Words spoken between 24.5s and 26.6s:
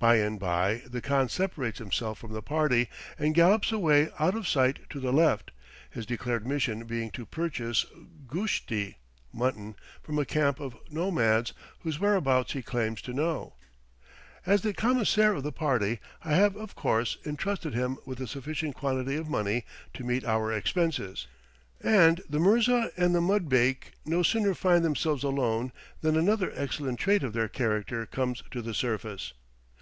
find themselves alone than another